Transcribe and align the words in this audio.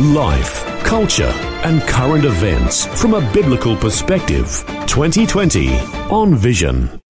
Life, 0.00 0.64
culture, 0.84 1.32
and 1.64 1.82
current 1.82 2.24
events 2.24 2.86
from 3.00 3.14
a 3.14 3.32
biblical 3.32 3.74
perspective. 3.76 4.64
2020 4.86 5.76
on 6.08 6.36
Vision. 6.36 7.00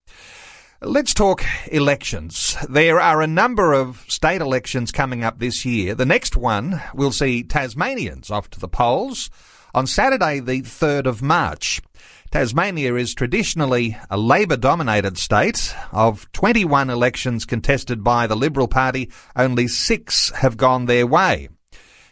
Let's 0.81 1.13
talk 1.13 1.45
elections. 1.71 2.57
There 2.67 2.99
are 2.99 3.21
a 3.21 3.27
number 3.27 3.75
of 3.75 4.07
state 4.09 4.41
elections 4.41 4.91
coming 4.91 5.23
up 5.23 5.39
this 5.39 5.67
year. 5.67 5.95
The 5.95 6.07
next 6.07 6.35
one 6.35 6.81
will 6.95 7.13
see 7.13 7.43
Tasmanians 7.43 8.31
off 8.31 8.49
to 8.51 8.61
the 8.61 8.69
polls 8.69 9.29
on 9.75 9.87
Saturday, 9.87 10.41
the 10.41 10.63
3rd 10.63 11.05
of 11.07 11.21
March. 11.21 11.83
Tasmania 12.31 12.95
is 12.95 13.13
traditionally 13.15 13.99
a 14.09 14.17
Labor 14.17 14.57
dominated 14.57 15.19
state. 15.19 15.75
Of 15.93 16.31
21 16.33 16.89
elections 16.89 17.45
contested 17.45 18.03
by 18.03 18.27
the 18.27 18.37
Liberal 18.37 18.69
Party, 18.69 19.11
only 19.37 19.69
six 19.69 20.31
have 20.37 20.57
gone 20.57 20.87
their 20.87 21.07
way. 21.07 21.49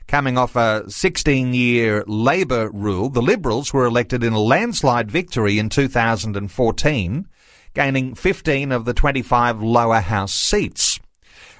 Coming 0.08 0.38
off 0.38 0.54
a 0.54 0.84
16 0.88 1.52
year 1.52 2.04
Labor 2.06 2.70
rule, 2.70 3.08
the 3.08 3.20
Liberals 3.20 3.72
were 3.72 3.86
elected 3.86 4.22
in 4.22 4.32
a 4.32 4.38
landslide 4.38 5.10
victory 5.10 5.58
in 5.58 5.68
2014, 5.68 7.28
gaining 7.74 8.14
15 8.14 8.70
of 8.70 8.84
the 8.84 8.94
25 8.94 9.60
lower 9.60 9.98
house 9.98 10.32
seats. 10.32 11.00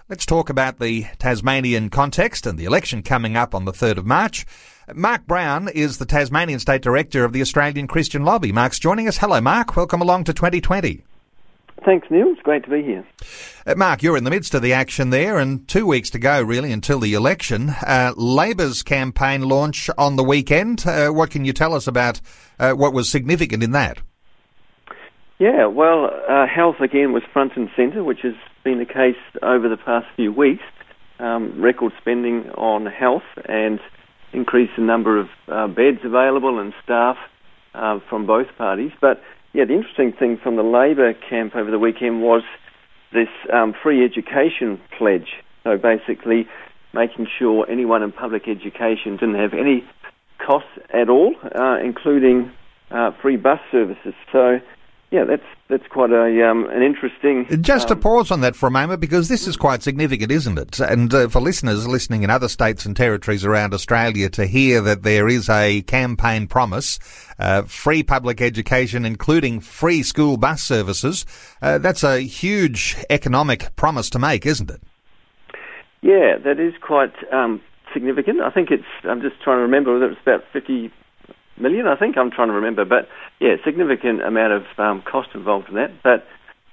Let's 0.08 0.25
talk 0.25 0.48
about 0.48 0.78
the 0.78 1.06
Tasmanian 1.19 1.91
context 1.91 2.47
and 2.47 2.56
the 2.56 2.66
election 2.66 3.03
coming 3.03 3.36
up 3.36 3.53
on 3.53 3.64
the 3.64 3.72
3rd 3.72 3.98
of 3.98 4.06
March. 4.06 4.47
Mark 4.94 5.27
Brown 5.27 5.69
is 5.69 5.98
the 5.98 6.06
Tasmanian 6.06 6.60
State 6.60 6.83
Director 6.83 7.25
of 7.25 7.33
the 7.33 7.42
Australian 7.42 7.88
Christian 7.88 8.25
Lobby. 8.25 8.53
Mark's 8.53 8.78
joining 8.78 9.08
us. 9.08 9.19
Hello, 9.19 9.41
Mark. 9.41 9.75
Welcome 9.75 10.00
along 10.00 10.22
to 10.22 10.33
2020. 10.33 11.03
Thanks, 11.86 12.08
Neil. 12.10 12.26
It's 12.32 12.42
great 12.42 12.64
to 12.64 12.70
be 12.70 12.82
here. 12.82 13.06
Uh, 13.64 13.76
Mark, 13.76 14.02
you're 14.02 14.16
in 14.16 14.24
the 14.24 14.30
midst 14.30 14.56
of 14.56 14.62
the 14.62 14.72
action 14.72 15.10
there, 15.10 15.38
and 15.38 15.68
two 15.68 15.86
weeks 15.86 16.10
to 16.10 16.18
go, 16.18 16.42
really, 16.42 16.72
until 16.72 16.98
the 16.98 17.14
election. 17.14 17.70
Uh, 17.86 18.12
Labor's 18.16 18.82
campaign 18.82 19.42
launch 19.42 19.88
on 19.96 20.16
the 20.16 20.24
weekend. 20.24 20.84
Uh, 20.84 21.10
what 21.10 21.30
can 21.30 21.44
you 21.44 21.52
tell 21.52 21.72
us 21.72 21.86
about 21.86 22.20
uh, 22.58 22.72
what 22.72 22.92
was 22.92 23.08
significant 23.08 23.62
in 23.62 23.70
that? 23.70 23.98
Yeah, 25.38 25.66
well, 25.66 26.10
uh, 26.28 26.48
health 26.48 26.80
again 26.80 27.12
was 27.12 27.22
front 27.32 27.52
and 27.54 27.70
centre, 27.76 28.02
which 28.02 28.22
has 28.22 28.34
been 28.64 28.80
the 28.80 28.84
case 28.84 29.14
over 29.40 29.68
the 29.68 29.76
past 29.76 30.08
few 30.16 30.32
weeks. 30.32 30.64
Um, 31.20 31.62
record 31.62 31.92
spending 32.00 32.50
on 32.50 32.86
health 32.86 33.22
and 33.48 33.78
increase 34.32 34.70
the 34.76 34.82
number 34.82 35.20
of 35.20 35.28
uh, 35.46 35.68
beds 35.68 36.00
available 36.02 36.58
and 36.58 36.74
staff 36.82 37.16
from 38.08 38.26
both 38.26 38.48
parties. 38.58 38.90
But 39.00 39.22
yeah, 39.56 39.64
the 39.64 39.72
interesting 39.72 40.12
thing 40.12 40.36
from 40.42 40.56
the 40.56 40.62
Labor 40.62 41.14
camp 41.14 41.56
over 41.56 41.70
the 41.70 41.78
weekend 41.78 42.20
was 42.20 42.42
this 43.10 43.28
um, 43.50 43.72
free 43.82 44.04
education 44.04 44.78
pledge. 44.98 45.28
So 45.64 45.78
basically, 45.78 46.46
making 46.92 47.26
sure 47.38 47.66
anyone 47.66 48.02
in 48.02 48.12
public 48.12 48.48
education 48.48 49.16
didn't 49.16 49.36
have 49.36 49.54
any 49.54 49.82
costs 50.44 50.68
at 50.92 51.08
all, 51.08 51.34
uh, 51.42 51.78
including 51.82 52.52
uh, 52.90 53.12
free 53.22 53.38
bus 53.38 53.58
services. 53.72 54.12
So 54.30 54.58
yeah, 55.10 55.24
that's 55.24 55.48
that's 55.69 55.86
quite 55.89 56.11
a 56.11 56.48
um, 56.48 56.69
an 56.70 56.83
interesting. 56.83 57.47
Just 57.62 57.91
um, 57.91 57.97
to 57.97 58.03
pause 58.03 58.31
on 58.31 58.41
that 58.42 58.55
for 58.55 58.67
a 58.67 58.70
moment, 58.70 59.00
because 59.00 59.28
this 59.28 59.47
is 59.47 59.56
quite 59.56 59.83
significant, 59.83 60.31
isn't 60.31 60.59
it? 60.59 60.78
And 60.81 61.12
uh, 61.12 61.28
for 61.28 61.41
listeners 61.41 61.87
listening 61.87 62.22
in 62.22 62.31
other 62.31 62.49
states 62.49 62.87
and 62.87 62.97
territories 62.97 63.44
around 63.44 63.75
Australia 63.75 64.28
to 64.31 64.47
hear 64.47 64.81
that 64.82 65.03
there 65.03 65.28
is 65.28 65.49
a 65.49 65.82
campaign 65.82 66.47
promise, 66.47 66.99
uh, 67.38 67.62
free 67.62 68.03
public 68.03 68.41
education, 68.41 69.05
including 69.05 69.60
free 69.60 70.03
school 70.03 70.37
bus 70.37 70.62
services, 70.62 71.26
uh, 71.62 71.78
that's 71.78 72.05
a 72.05 72.21
huge 72.21 72.97
economic 73.10 73.75
promise 73.76 74.09
to 74.10 74.19
make, 74.19 74.47
isn't 74.47 74.71
it? 74.71 74.81
Yeah, 76.03 76.37
that 76.44 76.60
is 76.60 76.75
quite 76.81 77.15
um, 77.32 77.60
significant. 77.93 78.41
I 78.41 78.50
think 78.50 78.71
it's. 78.71 78.84
I'm 79.03 79.21
just 79.21 79.43
trying 79.43 79.59
to 79.59 79.62
remember 79.62 79.94
whether 79.94 80.12
it's 80.12 80.21
about 80.22 80.44
fifty 80.53 80.93
million, 81.61 81.87
I 81.87 81.97
think. 81.97 82.17
I'm 82.17 82.31
trying 82.31 82.49
to 82.49 82.55
remember, 82.55 82.84
but 82.84 83.09
yeah, 83.41 83.56
significant 83.65 84.22
amount 84.22 84.53
of 84.53 84.62
um, 84.78 85.03
cost 85.03 85.31
involved 85.34 85.69
in 85.69 85.75
that. 85.75 85.91
But 86.03 86.27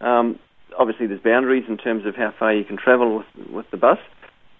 um, 0.06 0.40
obviously, 0.78 1.08
there's 1.08 1.22
boundaries 1.22 1.66
in 1.68 1.78
terms 1.78 2.06
of 2.06 2.16
how 2.16 2.34
far 2.38 2.54
you 2.54 2.64
can 2.64 2.78
travel 2.78 3.18
with, 3.18 3.48
with 3.50 3.66
the 3.72 3.78
bus. 3.78 4.00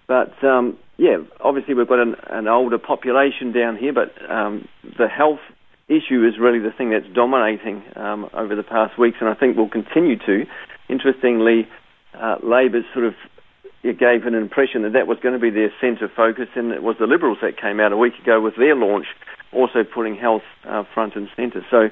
But 0.06 0.42
um, 0.44 0.78
yeah, 0.96 1.18
obviously, 1.40 1.74
we've 1.74 1.88
got 1.88 2.00
an, 2.00 2.16
an 2.28 2.48
older 2.48 2.78
population 2.78 3.52
down 3.52 3.76
here, 3.76 3.92
but 3.92 4.12
um, 4.30 4.68
the 4.98 5.08
health 5.08 5.40
issue 5.88 6.26
is 6.26 6.38
really 6.40 6.60
the 6.60 6.72
thing 6.76 6.90
that's 6.90 7.12
dominating 7.14 7.82
um, 7.96 8.28
over 8.32 8.54
the 8.54 8.62
past 8.62 8.98
weeks, 8.98 9.18
and 9.20 9.28
I 9.28 9.34
think 9.34 9.56
will 9.56 9.68
continue 9.68 10.16
to. 10.26 10.44
Interestingly, 10.88 11.68
uh, 12.14 12.36
Labor's 12.42 12.84
sort 12.92 13.06
of 13.06 13.14
it 13.84 13.98
gave 13.98 14.24
an 14.24 14.34
impression 14.34 14.82
that 14.82 14.94
that 14.94 15.06
was 15.06 15.18
going 15.20 15.34
to 15.34 15.38
be 15.38 15.50
their 15.50 15.70
centre 15.80 16.08
focus, 16.08 16.48
and 16.56 16.72
it 16.72 16.82
was 16.82 16.96
the 16.98 17.06
Liberals 17.06 17.38
that 17.42 17.60
came 17.60 17.78
out 17.78 17.92
a 17.92 17.96
week 17.96 18.18
ago 18.18 18.40
with 18.40 18.56
their 18.56 18.74
launch 18.74 19.06
also 19.52 19.84
putting 19.84 20.16
health 20.16 20.42
uh, 20.64 20.82
front 20.94 21.14
and 21.14 21.28
centre. 21.36 21.64
So, 21.70 21.90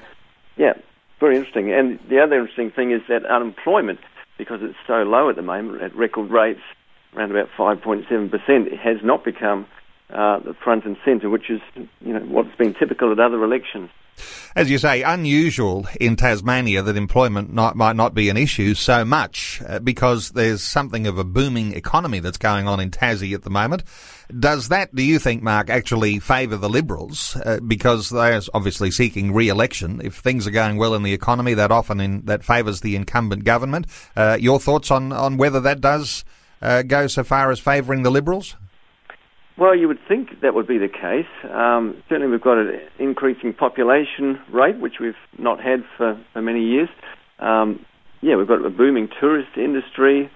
yeah, 0.57 0.73
very 1.19 1.37
interesting. 1.37 1.71
And 1.71 1.99
the 2.09 2.19
other 2.19 2.39
interesting 2.39 2.71
thing 2.71 2.91
is 2.91 3.01
that 3.07 3.25
unemployment, 3.25 3.99
because 4.37 4.59
it's 4.61 4.77
so 4.85 5.03
low 5.03 5.29
at 5.29 5.35
the 5.35 5.43
moment 5.43 5.81
at 5.81 5.95
record 5.95 6.29
rates, 6.29 6.59
around 7.15 7.31
about 7.31 7.47
5.7%, 7.57 8.77
has 8.77 8.97
not 9.03 9.23
become 9.23 9.67
uh, 10.13 10.39
front 10.63 10.85
and 10.85 10.97
centre, 11.03 11.29
which 11.29 11.49
is 11.49 11.61
you 11.75 12.13
know 12.13 12.19
what's 12.21 12.55
been 12.55 12.73
typical 12.73 13.11
at 13.11 13.19
other 13.19 13.43
elections. 13.43 13.89
As 14.55 14.69
you 14.69 14.77
say, 14.77 15.01
unusual 15.01 15.87
in 15.99 16.15
Tasmania 16.15 16.83
that 16.83 16.95
employment 16.95 17.51
not, 17.51 17.75
might 17.75 17.95
not 17.95 18.13
be 18.13 18.29
an 18.29 18.37
issue 18.37 18.75
so 18.75 19.03
much 19.03 19.61
uh, 19.67 19.79
because 19.79 20.29
there's 20.31 20.61
something 20.61 21.07
of 21.07 21.17
a 21.17 21.23
booming 21.23 21.73
economy 21.73 22.19
that's 22.19 22.37
going 22.37 22.67
on 22.67 22.79
in 22.79 22.91
Tassie 22.91 23.33
at 23.33 23.41
the 23.41 23.49
moment. 23.49 23.83
Does 24.39 24.69
that, 24.69 24.93
do 24.93 25.01
you 25.01 25.17
think, 25.17 25.41
Mark, 25.41 25.71
actually 25.71 26.19
favour 26.19 26.57
the 26.57 26.69
Liberals 26.69 27.35
uh, 27.37 27.59
because 27.65 28.11
they're 28.11 28.41
obviously 28.53 28.91
seeking 28.91 29.33
re-election? 29.33 29.99
If 30.03 30.17
things 30.17 30.45
are 30.45 30.51
going 30.51 30.77
well 30.77 30.93
in 30.93 31.01
the 31.01 31.13
economy, 31.13 31.55
that 31.55 31.71
often 31.71 31.99
in, 31.99 32.25
that 32.25 32.43
favours 32.43 32.81
the 32.81 32.95
incumbent 32.95 33.45
government. 33.45 33.87
Uh, 34.15 34.37
your 34.39 34.59
thoughts 34.59 34.91
on 34.91 35.11
on 35.11 35.37
whether 35.37 35.59
that 35.61 35.81
does 35.81 36.23
uh, 36.61 36.83
go 36.83 37.07
so 37.07 37.23
far 37.23 37.49
as 37.49 37.59
favouring 37.59 38.03
the 38.03 38.11
Liberals? 38.11 38.55
Well, 39.55 39.75
you 39.77 39.87
would 39.87 39.99
think 40.07 40.41
that 40.41 40.55
would 40.55 40.67
be 40.67 40.79
the 40.79 40.87
case. 40.89 41.29
Um, 41.43 42.01
certainly, 42.09 42.31
we've 42.31 42.41
got 42.41 42.57
an 42.57 42.79
increasing 42.97 43.53
population 43.53 44.39
rate, 44.51 44.79
which 44.79 44.95
we've 44.99 45.13
not 45.37 45.61
had 45.61 45.81
for, 45.95 46.19
for 46.33 46.41
many 46.41 46.61
years. 46.61 46.89
Um, 47.37 47.85
yeah, 48.21 48.35
we've 48.35 48.47
got 48.47 48.65
a 48.65 48.69
booming 48.71 49.09
tourist 49.19 49.49
industry. 49.55 50.31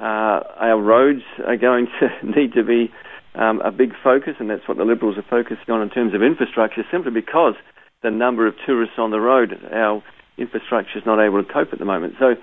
Uh, 0.00 0.40
our 0.58 0.80
roads 0.80 1.22
are 1.46 1.58
going 1.58 1.88
to 2.00 2.08
need 2.40 2.54
to 2.54 2.64
be 2.64 2.90
um, 3.34 3.60
a 3.60 3.70
big 3.70 3.90
focus, 4.02 4.34
and 4.40 4.48
that's 4.48 4.66
what 4.66 4.78
the 4.78 4.84
Liberals 4.84 5.18
are 5.18 5.26
focusing 5.28 5.68
on 5.68 5.82
in 5.82 5.90
terms 5.90 6.14
of 6.14 6.22
infrastructure, 6.22 6.82
simply 6.90 7.12
because 7.12 7.54
the 8.02 8.10
number 8.10 8.46
of 8.46 8.54
tourists 8.64 8.94
on 8.96 9.10
the 9.10 9.20
road, 9.20 9.52
our 9.72 10.02
infrastructure 10.38 10.98
is 10.98 11.04
not 11.04 11.22
able 11.22 11.42
to 11.44 11.52
cope 11.52 11.68
at 11.72 11.78
the 11.78 11.84
moment. 11.84 12.14
So, 12.18 12.34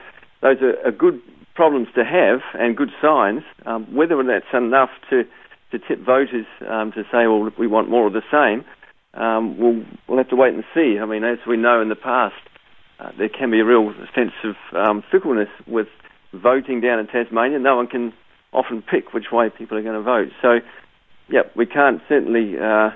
those 0.41 0.57
are, 0.61 0.87
are 0.87 0.91
good 0.91 1.19
problems 1.55 1.87
to 1.95 2.03
have 2.03 2.41
and 2.53 2.77
good 2.77 2.89
signs. 3.01 3.41
Um, 3.65 3.93
whether 3.95 4.21
that's 4.23 4.53
enough 4.53 4.89
to 5.09 5.23
to 5.71 5.79
tip 5.79 6.03
voters 6.05 6.45
um, 6.67 6.91
to 6.91 7.03
say, 7.11 7.27
well, 7.27 7.49
we 7.57 7.67
want 7.67 7.89
more 7.89 8.07
of 8.07 8.13
the 8.13 8.23
same, 8.31 8.65
um, 9.13 9.57
we'll, 9.57 9.83
we'll 10.07 10.17
have 10.17 10.29
to 10.29 10.35
wait 10.35 10.53
and 10.53 10.63
see. 10.73 10.97
I 11.01 11.05
mean, 11.05 11.23
as 11.23 11.39
we 11.47 11.57
know 11.57 11.81
in 11.81 11.89
the 11.89 11.95
past, 11.95 12.35
uh, 12.99 13.11
there 13.17 13.29
can 13.29 13.51
be 13.51 13.59
a 13.59 13.65
real 13.65 13.93
sense 14.15 14.33
of 14.43 14.55
um, 14.75 15.03
fickleness 15.11 15.49
with 15.67 15.87
voting 16.33 16.81
down 16.81 16.99
in 16.99 17.07
Tasmania. 17.07 17.59
No 17.59 17.75
one 17.75 17.87
can 17.87 18.13
often 18.53 18.81
pick 18.81 19.13
which 19.13 19.31
way 19.31 19.49
people 19.49 19.77
are 19.77 19.81
going 19.81 19.95
to 19.95 20.01
vote. 20.01 20.29
So, 20.41 20.59
yeah, 21.29 21.41
we 21.55 21.65
can't 21.65 22.01
certainly 22.07 22.55
uh, 22.59 22.91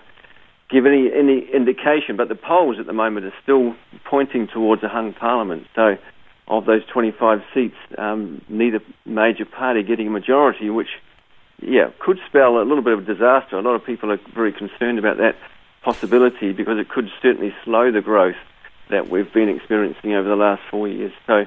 give 0.70 0.86
any 0.86 1.10
any 1.14 1.48
indication, 1.54 2.18
but 2.18 2.30
the 2.30 2.36
polls 2.36 2.78
at 2.80 2.86
the 2.86 2.94
moment 2.94 3.26
are 3.26 3.34
still 3.42 3.76
pointing 4.10 4.48
towards 4.52 4.84
a 4.84 4.90
hung 4.90 5.14
parliament. 5.14 5.68
So, 5.76 5.96
of 6.48 6.66
those 6.66 6.82
25 6.94 7.40
seats, 7.54 7.76
um, 7.98 8.42
neither 8.48 8.80
major 9.06 9.46
party 9.46 9.84
getting 9.84 10.08
a 10.08 10.12
majority, 10.12 10.70
which 10.70 10.90
yeah, 11.62 11.90
could 12.00 12.20
spell 12.28 12.58
a 12.58 12.64
little 12.64 12.84
bit 12.84 12.94
of 12.94 13.00
a 13.00 13.14
disaster. 13.14 13.58
A 13.58 13.62
lot 13.62 13.76
of 13.76 13.86
people 13.86 14.12
are 14.12 14.20
very 14.34 14.52
concerned 14.52 15.00
about 15.00 15.18
that 15.18 15.36
possibility 15.84 16.52
because 16.52 16.80
it 16.80 16.90
could 16.90 17.10
certainly 17.22 17.54
slow 17.64 17.92
the 17.92 18.02
growth 18.02 18.36
that 18.90 19.10
we've 19.10 19.32
been 19.34 19.50
experiencing 19.50 20.14
over 20.14 20.28
the 20.28 20.36
last 20.36 20.62
four 20.70 20.88
years. 20.88 21.14
So. 21.26 21.46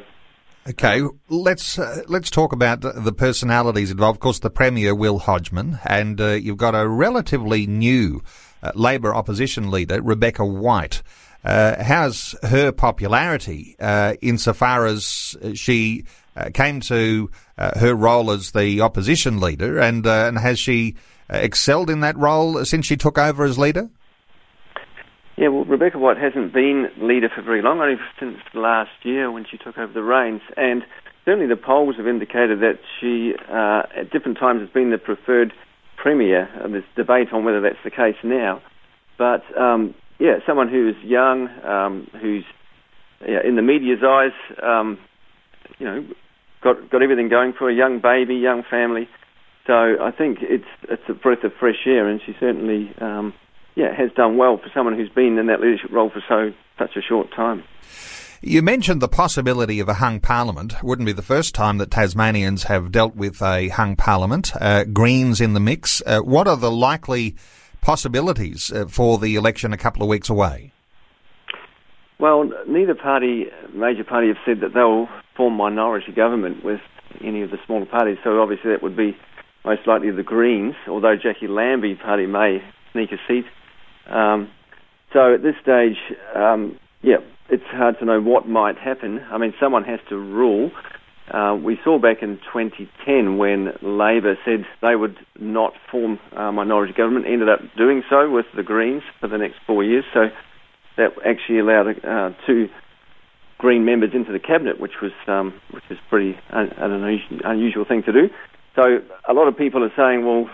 Okay, 0.68 1.02
let's 1.28 1.78
uh, 1.78 2.02
let's 2.08 2.30
talk 2.30 2.52
about 2.52 2.82
the 2.82 3.12
personalities 3.12 3.90
involved. 3.90 4.16
Of 4.16 4.20
course, 4.20 4.40
the 4.40 4.50
Premier 4.50 4.94
Will 4.94 5.18
Hodgman, 5.18 5.78
and 5.84 6.20
uh, 6.20 6.32
you've 6.32 6.58
got 6.58 6.74
a 6.74 6.86
relatively 6.86 7.66
new 7.66 8.22
uh, 8.62 8.72
Labor 8.74 9.14
opposition 9.14 9.70
leader, 9.70 10.02
Rebecca 10.02 10.44
White. 10.44 11.02
Uh, 11.42 11.82
how's 11.82 12.34
her 12.42 12.72
popularity 12.72 13.76
uh, 13.80 14.14
insofar 14.20 14.84
as 14.84 15.36
she 15.54 16.04
came 16.52 16.80
to 16.80 17.30
uh, 17.56 17.78
her 17.78 17.94
role 17.94 18.30
as 18.30 18.52
the 18.52 18.80
opposition 18.80 19.40
leader, 19.40 19.78
and 19.78 20.06
uh, 20.06 20.26
and 20.28 20.38
has 20.38 20.58
she 20.58 20.96
excelled 21.28 21.90
in 21.90 22.00
that 22.00 22.16
role 22.16 22.64
since 22.64 22.86
she 22.86 22.96
took 22.96 23.18
over 23.18 23.44
as 23.44 23.58
leader? 23.58 23.88
Yeah, 25.36 25.48
well, 25.48 25.64
Rebecca 25.64 25.98
White 25.98 26.16
hasn't 26.16 26.52
been 26.52 26.88
leader 27.00 27.28
for 27.32 27.42
very 27.42 27.62
long, 27.62 27.80
only 27.80 27.94
since 28.18 28.38
last 28.54 28.90
year 29.04 29.30
when 29.30 29.46
she 29.48 29.56
took 29.56 29.78
over 29.78 29.92
the 29.92 30.02
reins, 30.02 30.40
and 30.56 30.82
certainly 31.24 31.46
the 31.46 31.60
polls 31.60 31.96
have 31.96 32.08
indicated 32.08 32.60
that 32.60 32.80
she, 32.98 33.34
uh, 33.48 33.82
at 34.00 34.10
different 34.10 34.38
times, 34.38 34.60
has 34.62 34.70
been 34.70 34.90
the 34.90 34.98
preferred 34.98 35.52
premier. 35.96 36.48
Uh, 36.60 36.66
there's 36.68 36.84
debate 36.96 37.28
on 37.32 37.44
whether 37.44 37.60
that's 37.60 37.78
the 37.84 37.90
case 37.90 38.16
now, 38.24 38.60
but 39.16 39.44
um, 39.56 39.94
yeah, 40.18 40.38
someone 40.44 40.68
who 40.68 40.88
is 40.88 40.96
young, 41.04 41.48
um, 41.64 42.08
who's 42.20 42.44
yeah, 43.20 43.38
in 43.44 43.54
the 43.54 43.62
media's 43.62 44.02
eyes, 44.02 44.32
um, 44.62 44.98
you 45.78 45.86
know, 45.86 46.04
got 46.62 46.90
got 46.90 47.02
everything 47.02 47.28
going 47.28 47.52
for 47.52 47.68
a 47.68 47.74
young 47.74 48.00
baby, 48.00 48.36
young 48.36 48.62
family. 48.68 49.08
So 49.66 49.74
I 49.74 50.10
think 50.10 50.38
it's 50.42 50.64
it's 50.88 51.02
a 51.08 51.14
breath 51.14 51.44
of 51.44 51.52
fresh 51.58 51.86
air, 51.86 52.08
and 52.08 52.20
she 52.24 52.34
certainly 52.40 52.92
um, 53.00 53.34
yeah 53.74 53.94
has 53.94 54.10
done 54.12 54.36
well 54.36 54.58
for 54.58 54.70
someone 54.74 54.96
who's 54.96 55.10
been 55.10 55.38
in 55.38 55.46
that 55.46 55.60
leadership 55.60 55.90
role 55.90 56.10
for 56.10 56.22
so 56.28 56.52
such 56.78 56.96
a 56.96 57.02
short 57.02 57.28
time. 57.34 57.64
You 58.40 58.62
mentioned 58.62 59.02
the 59.02 59.08
possibility 59.08 59.80
of 59.80 59.88
a 59.88 59.94
hung 59.94 60.20
parliament. 60.20 60.74
Wouldn't 60.82 61.06
be 61.06 61.12
the 61.12 61.22
first 61.22 61.56
time 61.56 61.78
that 61.78 61.90
Tasmanians 61.90 62.64
have 62.64 62.92
dealt 62.92 63.16
with 63.16 63.42
a 63.42 63.68
hung 63.68 63.96
parliament. 63.96 64.52
Uh, 64.60 64.84
Greens 64.84 65.40
in 65.40 65.54
the 65.54 65.60
mix. 65.60 66.00
Uh, 66.06 66.20
what 66.20 66.46
are 66.46 66.56
the 66.56 66.70
likely 66.70 67.34
possibilities 67.80 68.70
uh, 68.72 68.86
for 68.86 69.18
the 69.18 69.34
election 69.34 69.72
a 69.72 69.76
couple 69.76 70.02
of 70.02 70.08
weeks 70.08 70.30
away? 70.30 70.72
Well, 72.20 72.50
neither 72.68 72.94
party, 72.94 73.46
major 73.72 74.04
party, 74.04 74.28
have 74.28 74.36
said 74.44 74.60
that 74.60 74.72
they'll 74.72 75.08
form 75.38 75.54
minority 75.54 76.12
government 76.12 76.62
with 76.62 76.80
any 77.24 77.40
of 77.40 77.50
the 77.50 77.56
smaller 77.64 77.86
parties. 77.86 78.18
So 78.22 78.42
obviously 78.42 78.72
that 78.72 78.82
would 78.82 78.96
be 78.96 79.16
most 79.64 79.86
likely 79.86 80.10
the 80.10 80.22
Greens, 80.22 80.74
although 80.86 81.16
Jacqui 81.16 81.48
Lambie 81.48 81.94
party 81.94 82.26
may 82.26 82.58
sneak 82.92 83.10
a 83.12 83.16
seat. 83.26 83.44
Um, 84.12 84.50
so 85.12 85.34
at 85.34 85.42
this 85.42 85.54
stage, 85.62 85.96
um, 86.34 86.78
yeah, 87.02 87.18
it's 87.48 87.64
hard 87.70 87.98
to 88.00 88.04
know 88.04 88.20
what 88.20 88.46
might 88.46 88.76
happen. 88.76 89.20
I 89.30 89.38
mean, 89.38 89.54
someone 89.58 89.84
has 89.84 90.00
to 90.10 90.16
rule. 90.16 90.70
Uh, 91.30 91.56
we 91.62 91.78
saw 91.84 91.98
back 91.98 92.22
in 92.22 92.38
2010 92.52 93.36
when 93.36 93.72
Labor 93.82 94.38
said 94.44 94.64
they 94.82 94.96
would 94.96 95.16
not 95.38 95.74
form 95.90 96.18
a 96.36 96.52
minority 96.52 96.92
government, 96.92 97.26
ended 97.26 97.48
up 97.48 97.60
doing 97.76 98.02
so 98.10 98.30
with 98.30 98.46
the 98.56 98.62
Greens 98.62 99.02
for 99.20 99.28
the 99.28 99.38
next 99.38 99.56
four 99.66 99.84
years. 99.84 100.04
So 100.12 100.28
that 100.96 101.10
actually 101.24 101.58
allowed 101.58 102.04
uh, 102.04 102.30
two 102.46 102.68
Green 103.58 103.84
members 103.84 104.10
into 104.14 104.32
the 104.32 104.38
cabinet, 104.38 104.80
which 104.80 105.00
was 105.02 105.12
um, 105.26 105.60
which 105.72 105.84
is 105.90 105.98
pretty 106.08 106.38
un- 106.50 106.72
an 106.76 107.20
unusual 107.44 107.84
thing 107.84 108.02
to 108.04 108.12
do. 108.12 108.30
So 108.76 109.00
a 109.28 109.32
lot 109.32 109.48
of 109.48 109.56
people 109.56 109.82
are 109.82 109.92
saying, 109.96 110.24
well, 110.24 110.48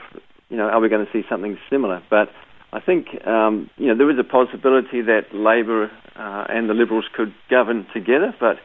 you 0.49 0.56
know, 0.56 0.65
are 0.65 0.81
we 0.81 0.89
going 0.89 1.05
to 1.05 1.12
see 1.12 1.23
something 1.29 1.59
similar? 1.69 2.03
But 2.09 2.31
I 2.73 2.81
think 2.81 3.09
um, 3.27 3.71
you 3.77 3.89
know 3.89 3.97
there 3.97 4.11
is 4.11 4.19
a 4.19 4.25
possibility 4.25 5.03
that 5.03 5.35
Labor 5.35 5.91
uh, 6.17 6.47
and 6.49 6.69
the 6.69 6.75
Liberals 6.75 7.05
could 7.15 7.35
govern 7.51 7.87
together, 7.93 8.35
but 8.41 8.56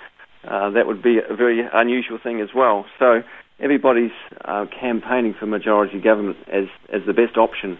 uh, 0.47 0.69
that 0.71 0.87
would 0.87 1.03
be 1.03 1.19
a 1.19 1.35
very 1.35 1.61
unusual 1.73 2.17
thing 2.21 2.39
as 2.41 2.49
well. 2.55 2.85
So 2.97 3.23
everybody's 3.59 4.15
uh, 4.45 4.65
campaigning 4.79 5.35
for 5.37 5.45
majority 5.45 5.99
government 5.99 6.37
as 6.47 6.65
as 6.91 7.01
the 7.05 7.13
best 7.13 7.37
option 7.37 7.77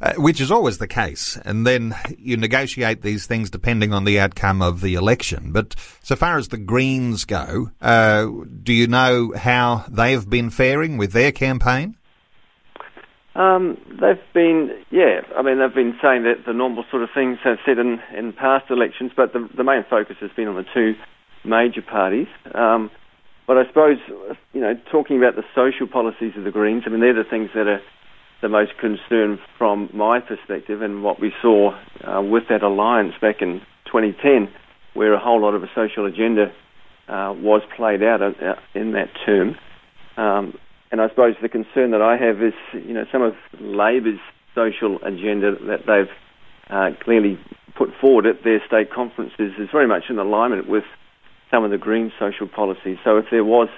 uh, 0.00 0.14
which 0.14 0.40
is 0.40 0.50
always 0.50 0.78
the 0.78 0.88
case. 0.88 1.38
And 1.44 1.66
then 1.66 1.94
you 2.18 2.36
negotiate 2.36 3.02
these 3.02 3.26
things 3.26 3.50
depending 3.50 3.92
on 3.92 4.04
the 4.04 4.18
outcome 4.18 4.62
of 4.62 4.80
the 4.80 4.94
election. 4.94 5.52
But 5.52 5.74
so 6.02 6.16
far 6.16 6.38
as 6.38 6.48
the 6.48 6.58
Greens 6.58 7.24
go, 7.24 7.70
uh, 7.80 8.26
do 8.62 8.72
you 8.72 8.86
know 8.86 9.32
how 9.36 9.84
they've 9.88 10.28
been 10.28 10.50
faring 10.50 10.96
with 10.96 11.12
their 11.12 11.32
campaign? 11.32 11.96
Um, 13.34 13.78
they've 13.88 14.20
been, 14.34 14.70
yeah, 14.90 15.20
I 15.36 15.42
mean, 15.42 15.60
they've 15.60 15.74
been 15.74 15.96
saying 16.02 16.24
that 16.24 16.44
the 16.46 16.52
normal 16.52 16.84
sort 16.90 17.02
of 17.02 17.10
things 17.14 17.38
they've 17.44 17.56
said 17.64 17.78
in, 17.78 18.00
in 18.16 18.32
past 18.32 18.70
elections, 18.70 19.12
but 19.16 19.32
the, 19.32 19.48
the 19.56 19.64
main 19.64 19.84
focus 19.88 20.16
has 20.20 20.30
been 20.34 20.48
on 20.48 20.56
the 20.56 20.64
two 20.74 20.94
major 21.44 21.80
parties. 21.80 22.26
Um, 22.54 22.90
but 23.46 23.56
I 23.56 23.66
suppose, 23.66 23.98
you 24.52 24.60
know, 24.60 24.74
talking 24.90 25.18
about 25.18 25.36
the 25.36 25.44
social 25.54 25.86
policies 25.86 26.32
of 26.36 26.44
the 26.44 26.50
Greens, 26.50 26.82
I 26.86 26.90
mean, 26.90 27.00
they're 27.00 27.14
the 27.14 27.28
things 27.28 27.50
that 27.54 27.66
are 27.66 27.80
the 28.42 28.48
most 28.48 28.72
concern 28.78 29.38
from 29.58 29.90
my 29.92 30.20
perspective 30.20 30.82
and 30.82 31.02
what 31.02 31.20
we 31.20 31.32
saw 31.42 31.72
uh, 32.04 32.22
with 32.22 32.44
that 32.48 32.62
alliance 32.62 33.14
back 33.20 33.42
in 33.42 33.60
2010, 33.86 34.48
where 34.94 35.12
a 35.12 35.18
whole 35.18 35.40
lot 35.40 35.54
of 35.54 35.62
a 35.62 35.70
social 35.74 36.06
agenda 36.06 36.52
uh, 37.08 37.32
was 37.36 37.62
played 37.76 38.02
out 38.02 38.22
uh, 38.22 38.54
in 38.74 38.92
that 38.92 39.08
term. 39.26 39.56
Um, 40.16 40.58
and 40.90 41.00
I 41.00 41.08
suppose 41.08 41.34
the 41.40 41.48
concern 41.48 41.92
that 41.92 42.02
I 42.02 42.16
have 42.16 42.42
is, 42.42 42.54
you 42.72 42.94
know, 42.94 43.04
some 43.12 43.22
of 43.22 43.34
Labor's 43.60 44.20
social 44.54 44.98
agenda 45.04 45.54
that 45.66 45.86
they've 45.86 46.10
uh, 46.68 46.90
clearly 47.02 47.38
put 47.76 47.90
forward 48.00 48.26
at 48.26 48.42
their 48.42 48.60
state 48.66 48.92
conferences 48.92 49.52
is 49.58 49.68
very 49.70 49.86
much 49.86 50.04
in 50.08 50.18
alignment 50.18 50.68
with 50.68 50.84
some 51.50 51.64
of 51.64 51.70
the 51.70 51.78
Green 51.78 52.12
social 52.18 52.48
policies. 52.48 52.98
So 53.04 53.16
if 53.18 53.26
there 53.30 53.44
was 53.44 53.68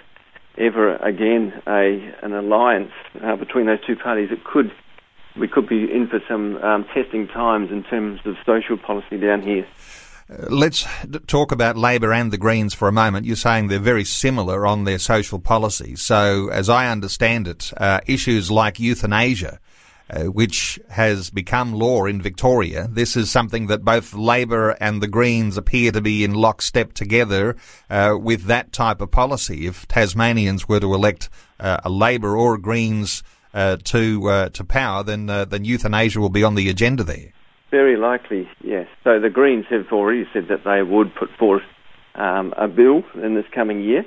ever 0.58 0.96
again 0.96 1.52
a 1.66 2.14
an 2.22 2.32
alliance 2.32 2.92
uh, 3.22 3.36
between 3.36 3.66
those 3.66 3.84
two 3.86 3.96
parties, 3.96 4.30
it 4.30 4.44
could 4.44 4.70
we 5.38 5.48
could 5.48 5.68
be 5.68 5.84
in 5.84 6.08
for 6.08 6.20
some 6.28 6.56
um, 6.58 6.84
testing 6.94 7.26
times 7.28 7.70
in 7.70 7.82
terms 7.84 8.20
of 8.24 8.34
social 8.44 8.76
policy 8.76 9.18
down 9.18 9.42
here. 9.42 9.66
Uh, 10.28 10.46
let's 10.50 10.86
talk 11.26 11.52
about 11.52 11.76
Labor 11.76 12.12
and 12.12 12.30
the 12.32 12.38
Greens 12.38 12.74
for 12.74 12.86
a 12.86 12.92
moment. 12.92 13.26
You're 13.26 13.36
saying 13.36 13.68
they're 13.68 13.78
very 13.78 14.04
similar 14.04 14.66
on 14.66 14.84
their 14.84 14.98
social 14.98 15.38
policy. 15.38 15.96
So, 15.96 16.48
as 16.48 16.68
I 16.68 16.88
understand 16.88 17.48
it, 17.48 17.72
uh, 17.76 18.00
issues 18.06 18.50
like 18.50 18.78
euthanasia 18.78 19.58
uh, 20.12 20.24
which 20.24 20.78
has 20.90 21.30
become 21.30 21.72
law 21.72 22.04
in 22.04 22.20
Victoria. 22.20 22.86
This 22.90 23.16
is 23.16 23.30
something 23.30 23.68
that 23.68 23.84
both 23.84 24.12
Labor 24.12 24.76
and 24.80 25.02
the 25.02 25.08
Greens 25.08 25.56
appear 25.56 25.90
to 25.92 26.02
be 26.02 26.22
in 26.22 26.34
lockstep 26.34 26.92
together 26.92 27.56
uh, 27.88 28.16
with 28.20 28.44
that 28.44 28.72
type 28.72 29.00
of 29.00 29.10
policy. 29.10 29.66
If 29.66 29.88
Tasmanians 29.88 30.68
were 30.68 30.80
to 30.80 30.92
elect 30.92 31.30
uh, 31.58 31.78
a 31.84 31.88
Labor 31.88 32.36
or 32.36 32.54
a 32.54 32.60
Greens 32.60 33.22
uh, 33.54 33.78
to 33.84 34.28
uh, 34.28 34.48
to 34.50 34.64
power, 34.64 35.02
then 35.02 35.26
then 35.26 35.64
euthanasia 35.64 36.20
will 36.20 36.30
be 36.30 36.44
on 36.44 36.56
the 36.56 36.68
agenda 36.68 37.04
there. 37.04 37.32
Very 37.70 37.96
likely, 37.96 38.46
yes. 38.62 38.86
So 39.04 39.18
the 39.18 39.30
Greens 39.30 39.64
have 39.70 39.92
already 39.92 40.28
said 40.32 40.48
that 40.48 40.64
they 40.64 40.82
would 40.82 41.14
put 41.14 41.30
forth 41.38 41.62
um, 42.16 42.52
a 42.58 42.68
bill 42.68 43.02
in 43.14 43.34
this 43.34 43.46
coming 43.54 43.82
year. 43.82 44.04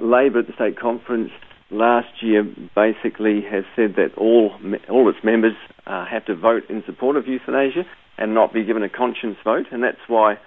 Labor 0.00 0.40
at 0.40 0.46
the 0.48 0.52
state 0.54 0.78
conference 0.78 1.30
last 1.74 2.22
year 2.22 2.42
basically 2.74 3.42
has 3.42 3.64
said 3.76 3.96
that 3.96 4.16
all 4.16 4.52
all 4.88 5.08
its 5.08 5.18
members 5.22 5.54
uh, 5.86 6.06
have 6.06 6.24
to 6.26 6.34
vote 6.34 6.64
in 6.68 6.82
support 6.86 7.16
of 7.16 7.26
euthanasia 7.26 7.84
and 8.16 8.34
not 8.34 8.52
be 8.52 8.64
given 8.64 8.82
a 8.82 8.88
conscience 8.88 9.36
vote, 9.44 9.66
and 9.72 9.82
that's 9.82 9.98
why 10.06 10.38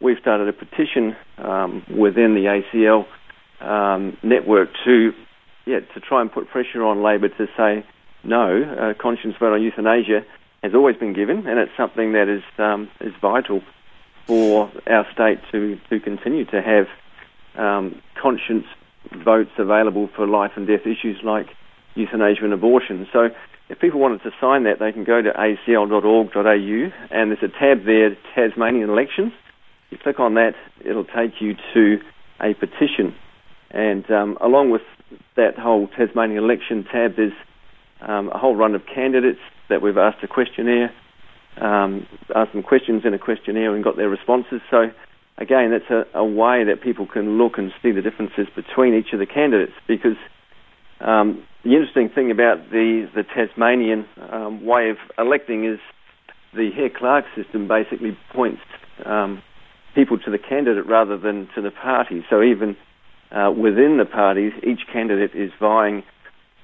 we've 0.00 0.18
started 0.20 0.48
a 0.48 0.52
petition 0.52 1.14
um, 1.38 1.84
within 1.88 2.34
the 2.34 2.62
ACL 2.74 3.06
um, 3.60 4.16
network 4.22 4.70
to 4.84 5.12
yeah 5.66 5.80
to 5.94 6.00
try 6.00 6.20
and 6.20 6.32
put 6.32 6.48
pressure 6.48 6.82
on 6.82 7.02
Labor 7.02 7.28
to 7.28 7.46
say 7.56 7.84
no, 8.24 8.90
a 8.90 8.94
conscience 8.94 9.34
vote 9.38 9.52
on 9.52 9.62
euthanasia 9.62 10.24
has 10.62 10.74
always 10.74 10.96
been 10.96 11.12
given, 11.12 11.46
and 11.46 11.58
it's 11.58 11.72
something 11.76 12.12
that 12.12 12.28
is 12.28 12.42
um, 12.58 12.88
is 13.00 13.12
vital 13.20 13.62
for 14.26 14.70
our 14.86 15.06
state 15.12 15.38
to 15.50 15.78
to 15.90 16.00
continue 16.00 16.44
to 16.46 16.62
have 16.62 16.86
um, 17.56 18.00
conscience 18.20 18.66
votes 19.24 19.50
available 19.58 20.08
for 20.14 20.26
life 20.26 20.52
and 20.56 20.66
death 20.66 20.86
issues 20.86 21.18
like 21.24 21.46
euthanasia 21.94 22.44
and 22.44 22.52
abortion. 22.52 23.06
So 23.12 23.28
if 23.68 23.78
people 23.78 24.00
wanted 24.00 24.22
to 24.22 24.30
sign 24.40 24.64
that, 24.64 24.78
they 24.80 24.92
can 24.92 25.04
go 25.04 25.22
to 25.22 25.30
acl.org.au 25.30 27.06
and 27.10 27.30
there's 27.30 27.42
a 27.42 27.48
tab 27.48 27.84
there, 27.84 28.16
Tasmanian 28.34 28.90
elections. 28.90 29.32
You 29.90 29.98
click 29.98 30.20
on 30.20 30.34
that, 30.34 30.54
it'll 30.84 31.04
take 31.04 31.40
you 31.40 31.54
to 31.74 31.98
a 32.40 32.54
petition. 32.54 33.14
And 33.70 34.10
um, 34.10 34.38
along 34.40 34.70
with 34.70 34.82
that 35.36 35.58
whole 35.58 35.88
Tasmanian 35.88 36.42
election 36.42 36.84
tab, 36.90 37.16
there's 37.16 37.32
um, 38.00 38.28
a 38.28 38.38
whole 38.38 38.56
run 38.56 38.74
of 38.74 38.82
candidates 38.92 39.40
that 39.68 39.82
we've 39.82 39.98
asked 39.98 40.22
a 40.22 40.28
questionnaire, 40.28 40.92
um, 41.60 42.06
asked 42.34 42.52
them 42.52 42.62
questions 42.62 43.02
in 43.04 43.14
a 43.14 43.18
questionnaire 43.18 43.74
and 43.74 43.84
got 43.84 43.96
their 43.96 44.08
responses. 44.08 44.60
So 44.70 44.90
again, 45.38 45.70
that's 45.70 45.90
a, 45.90 46.18
a, 46.18 46.24
way 46.24 46.64
that 46.64 46.82
people 46.82 47.06
can 47.06 47.38
look 47.38 47.58
and 47.58 47.72
see 47.82 47.90
the 47.90 48.02
differences 48.02 48.46
between 48.54 48.94
each 48.94 49.12
of 49.12 49.18
the 49.18 49.26
candidates 49.26 49.72
because 49.86 50.16
um, 51.00 51.42
the 51.64 51.70
interesting 51.72 52.08
thing 52.08 52.30
about 52.30 52.70
the, 52.70 53.08
the 53.14 53.22
Tasmanian 53.22 54.06
um, 54.30 54.64
way 54.64 54.90
of 54.90 54.98
electing 55.18 55.64
is 55.64 55.78
the 56.54 56.70
Hare-Clark 56.70 57.24
system 57.34 57.66
basically 57.66 58.16
points 58.32 58.62
um, 59.04 59.42
people 59.94 60.18
to 60.18 60.30
the 60.30 60.38
candidate 60.38 60.86
rather 60.86 61.16
than 61.16 61.48
to 61.54 61.62
the 61.62 61.70
party. 61.70 62.24
So 62.28 62.42
even 62.42 62.76
uh, 63.30 63.52
within 63.56 63.98
the 63.98 64.04
parties, 64.04 64.52
each 64.62 64.86
candidate 64.92 65.34
is 65.34 65.50
vying 65.58 66.02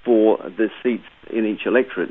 for 0.05 0.39
the 0.39 0.71
seats 0.83 1.05
in 1.31 1.47
each 1.47 1.67
electorate. 1.67 2.11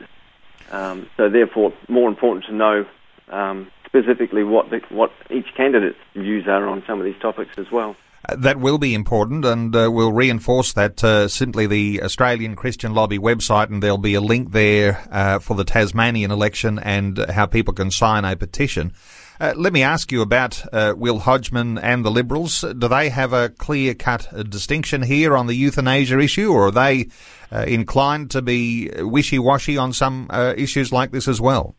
Um, 0.71 1.09
so 1.15 1.29
therefore, 1.29 1.73
more 1.87 2.09
important 2.09 2.45
to 2.45 2.53
know 2.53 2.85
um, 3.29 3.71
specifically 3.87 4.43
what 4.43 4.69
the, 4.69 4.81
what 4.89 5.11
each 5.29 5.47
candidate's 5.55 5.97
views 6.13 6.47
are 6.47 6.67
on 6.67 6.83
some 6.85 6.99
of 6.99 7.05
these 7.05 7.19
topics 7.21 7.57
as 7.57 7.71
well. 7.71 7.95
Uh, 8.27 8.35
that 8.35 8.59
will 8.59 8.77
be 8.77 8.93
important, 8.93 9.45
and 9.45 9.75
uh, 9.75 9.89
we'll 9.91 10.11
reinforce 10.11 10.73
that 10.73 11.03
uh, 11.03 11.27
simply 11.27 11.67
the 11.67 12.01
Australian 12.03 12.55
Christian 12.55 12.93
Lobby 12.93 13.19
website, 13.19 13.69
and 13.69 13.81
there'll 13.81 13.97
be 13.97 14.15
a 14.15 14.21
link 14.21 14.51
there 14.51 15.07
uh, 15.11 15.39
for 15.39 15.55
the 15.55 15.63
Tasmanian 15.63 16.31
election 16.31 16.79
and 16.79 17.17
how 17.29 17.45
people 17.45 17.73
can 17.73 17.91
sign 17.91 18.25
a 18.25 18.35
petition. 18.35 18.91
Uh, 19.39 19.53
let 19.55 19.71
me 19.71 19.83
ask 19.83 20.11
you 20.11 20.23
about 20.23 20.61
uh, 20.73 20.95
Will 20.97 21.19
Hodgman 21.19 21.77
and 21.77 22.03
the 22.03 22.09
Liberals. 22.09 22.61
Do 22.61 22.87
they 22.87 23.09
have 23.09 23.33
a 23.33 23.49
clear 23.49 23.93
cut 23.93 24.27
distinction 24.49 25.03
here 25.03 25.37
on 25.37 25.45
the 25.45 25.55
euthanasia 25.55 26.19
issue, 26.19 26.51
or 26.51 26.67
are 26.67 26.71
they 26.71 27.09
inclined 27.51 28.31
to 28.31 28.41
be 28.41 28.89
wishy 28.97 29.37
washy 29.37 29.77
on 29.77 29.93
some 29.93 30.27
issues 30.57 30.91
like 30.91 31.11
this 31.11 31.27
as 31.27 31.39
well? 31.39 31.75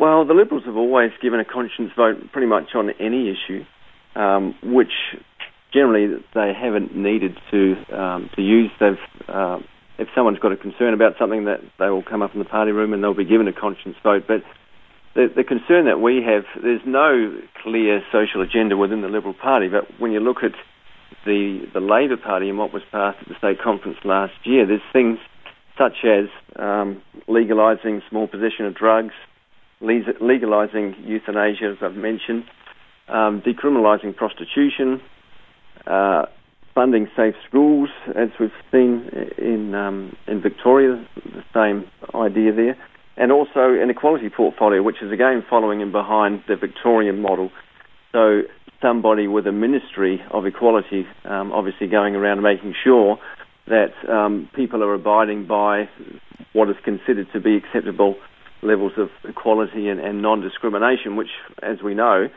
Well, 0.00 0.24
the 0.24 0.32
Liberals 0.32 0.64
have 0.64 0.76
always 0.76 1.10
given 1.20 1.40
a 1.40 1.44
conscience 1.44 1.92
vote 1.94 2.32
pretty 2.32 2.46
much 2.46 2.74
on 2.74 2.88
any 2.98 3.28
issue, 3.28 3.66
um, 4.16 4.54
which 4.62 4.92
generally 5.74 6.24
they 6.34 6.52
haven't 6.58 6.96
needed 6.96 7.36
to 7.50 7.74
um, 7.92 8.30
to 8.34 8.40
use. 8.40 8.70
They've 8.80 8.96
uh, 9.28 9.58
if 9.98 10.08
someone's 10.14 10.38
got 10.38 10.52
a 10.52 10.56
concern 10.56 10.94
about 10.94 11.16
something, 11.18 11.44
that 11.44 11.60
they 11.78 11.90
will 11.90 12.02
come 12.02 12.22
up 12.22 12.32
in 12.32 12.38
the 12.38 12.46
party 12.46 12.72
room 12.72 12.94
and 12.94 13.04
they'll 13.04 13.12
be 13.12 13.26
given 13.26 13.46
a 13.46 13.52
conscience 13.52 13.94
vote. 14.02 14.24
But 14.26 14.42
the, 15.14 15.26
the 15.36 15.44
concern 15.44 15.84
that 15.84 16.00
we 16.00 16.22
have, 16.24 16.44
there's 16.62 16.80
no 16.86 17.38
clear 17.62 18.00
social 18.10 18.40
agenda 18.40 18.78
within 18.78 19.02
the 19.02 19.08
Liberal 19.08 19.34
Party. 19.34 19.68
But 19.68 19.84
when 20.00 20.12
you 20.12 20.20
look 20.20 20.38
at 20.42 20.52
the 21.26 21.68
the 21.74 21.80
Labor 21.80 22.16
Party 22.16 22.48
and 22.48 22.56
what 22.56 22.72
was 22.72 22.82
passed 22.90 23.18
at 23.20 23.28
the 23.28 23.34
state 23.36 23.60
conference 23.62 23.98
last 24.02 24.32
year, 24.44 24.64
there's 24.66 24.80
things 24.94 25.18
such 25.76 26.04
as 26.04 26.28
um, 26.56 27.02
legalising 27.28 28.00
small 28.08 28.26
possession 28.26 28.64
of 28.64 28.74
drugs, 28.74 29.12
legalising 29.82 30.94
euthanasia, 31.06 31.72
as 31.72 31.76
I've 31.82 31.94
mentioned, 31.94 32.44
um, 33.08 33.42
decriminalising 33.42 34.14
prostitution, 34.16 35.00
uh, 35.86 36.26
funding 36.74 37.08
safe 37.16 37.34
schools, 37.48 37.88
as 38.08 38.28
we've 38.38 38.50
seen 38.70 39.08
in 39.38 39.74
um, 39.74 40.16
in 40.26 40.40
Victoria, 40.40 41.04
the 41.16 41.42
same 41.54 41.90
idea 42.14 42.52
there, 42.52 42.76
and 43.16 43.32
also 43.32 43.74
an 43.80 43.90
equality 43.90 44.28
portfolio, 44.28 44.82
which 44.82 45.02
is 45.02 45.12
again 45.12 45.44
following 45.48 45.80
in 45.80 45.90
behind 45.92 46.42
the 46.46 46.56
Victorian 46.56 47.20
model. 47.20 47.50
So 48.12 48.42
somebody 48.82 49.26
with 49.26 49.46
a 49.46 49.52
ministry 49.52 50.20
of 50.30 50.46
equality, 50.46 51.06
um, 51.24 51.52
obviously 51.52 51.86
going 51.86 52.14
around 52.14 52.42
making 52.42 52.74
sure 52.84 53.18
that 53.66 53.92
um, 54.08 54.48
people 54.54 54.82
are 54.82 54.94
abiding 54.94 55.46
by 55.46 55.88
what 56.52 56.68
is 56.68 56.76
considered 56.84 57.28
to 57.32 57.40
be 57.40 57.56
acceptable 57.56 58.16
levels 58.62 58.92
of 58.96 59.10
equality 59.24 59.88
and, 59.88 60.00
and 60.00 60.22
non-discrimination, 60.22 61.16
which, 61.16 61.30
as 61.62 61.82
we 61.82 61.94
know, 61.94 62.28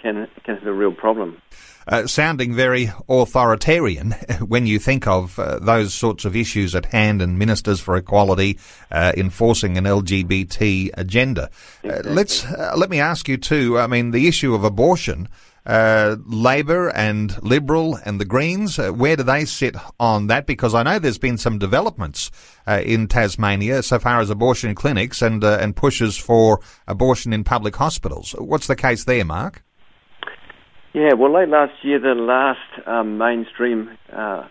can 0.00 0.28
can 0.44 0.56
have 0.56 0.66
a 0.66 0.72
real 0.72 0.92
problem. 0.92 1.40
Uh, 1.86 2.06
sounding 2.06 2.54
very 2.54 2.90
authoritarian 3.08 4.12
when 4.46 4.66
you 4.66 4.78
think 4.78 5.06
of 5.06 5.38
uh, 5.38 5.58
those 5.58 5.92
sorts 5.94 6.24
of 6.24 6.36
issues 6.36 6.74
at 6.74 6.86
hand 6.86 7.22
and 7.22 7.38
ministers 7.38 7.80
for 7.80 7.96
equality 7.96 8.58
uh, 8.90 9.12
enforcing 9.16 9.76
an 9.76 9.84
LGBT 9.84 10.90
agenda. 10.94 11.50
Uh, 11.84 11.88
exactly. 11.88 12.12
let's 12.12 12.44
uh, 12.44 12.74
let 12.76 12.90
me 12.90 13.00
ask 13.00 13.28
you 13.28 13.36
too. 13.36 13.78
I 13.78 13.86
mean, 13.86 14.10
the 14.10 14.28
issue 14.28 14.54
of 14.54 14.64
abortion. 14.64 15.28
Uh, 15.66 16.16
Labor 16.26 16.88
and 16.90 17.42
Liberal 17.42 17.98
and 18.04 18.20
the 18.20 18.24
Greens, 18.24 18.78
where 18.78 19.16
do 19.16 19.22
they 19.22 19.44
sit 19.44 19.76
on 19.98 20.26
that? 20.28 20.46
Because 20.46 20.74
I 20.74 20.82
know 20.82 20.98
there's 20.98 21.18
been 21.18 21.38
some 21.38 21.58
developments 21.58 22.30
in 22.66 23.08
Tasmania 23.08 23.82
so 23.82 23.98
far 23.98 24.20
as 24.20 24.30
abortion 24.30 24.74
clinics 24.74 25.22
and 25.22 25.44
and 25.44 25.76
pushes 25.76 26.16
for 26.16 26.60
abortion 26.88 27.32
in 27.32 27.44
public 27.44 27.76
hospitals. 27.76 28.32
What's 28.38 28.66
the 28.66 28.76
case 28.76 29.04
there, 29.04 29.24
Mark? 29.24 29.62
Yeah, 30.92 31.14
well, 31.14 31.32
late 31.32 31.48
last 31.48 31.84
year, 31.84 32.00
the 32.00 32.14
last 32.14 32.86
um, 32.86 33.16
mainstream 33.16 33.96
uh, 34.12 34.48